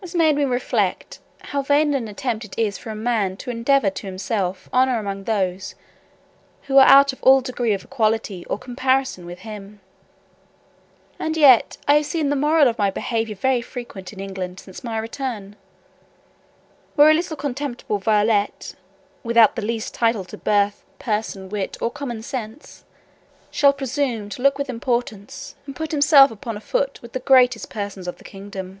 This 0.00 0.14
made 0.14 0.36
me 0.36 0.44
reflect, 0.44 1.18
how 1.42 1.60
vain 1.60 1.92
an 1.92 2.08
attempt 2.08 2.42
it 2.46 2.54
is 2.58 2.78
for 2.78 2.88
a 2.88 2.94
man 2.96 3.36
to 3.38 3.50
endeavour 3.50 3.90
to 3.90 4.02
do 4.04 4.06
himself 4.06 4.66
honour 4.72 4.98
among 4.98 5.24
those 5.24 5.74
who 6.62 6.78
are 6.78 6.86
out 6.86 7.12
of 7.12 7.22
all 7.22 7.42
degree 7.42 7.74
of 7.74 7.84
equality 7.84 8.46
or 8.46 8.56
comparison 8.58 9.26
with 9.26 9.40
him. 9.40 9.80
And 11.18 11.36
yet 11.36 11.76
I 11.86 11.94
have 11.96 12.06
seen 12.06 12.30
the 12.30 12.36
moral 12.36 12.68
of 12.68 12.78
my 12.78 12.86
own 12.86 12.94
behaviour 12.94 13.34
very 13.36 13.60
frequent 13.60 14.10
in 14.10 14.18
England 14.18 14.60
since 14.60 14.82
my 14.82 14.96
return; 14.96 15.56
where 16.94 17.10
a 17.10 17.14
little 17.14 17.36
contemptible 17.36 17.98
varlet, 17.98 18.76
without 19.22 19.56
the 19.56 19.62
least 19.62 19.92
title 19.92 20.24
to 20.26 20.38
birth, 20.38 20.86
person, 20.98 21.50
wit, 21.50 21.76
or 21.82 21.90
common 21.90 22.22
sense, 22.22 22.82
shall 23.50 23.74
presume 23.74 24.30
to 24.30 24.40
look 24.40 24.56
with 24.56 24.70
importance, 24.70 25.54
and 25.66 25.76
put 25.76 25.90
himself 25.92 26.30
upon 26.30 26.56
a 26.56 26.60
foot 26.62 27.02
with 27.02 27.12
the 27.12 27.20
greatest 27.20 27.68
persons 27.68 28.08
of 28.08 28.16
the 28.16 28.24
kingdom. 28.24 28.80